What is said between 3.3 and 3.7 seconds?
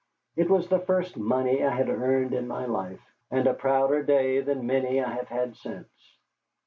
a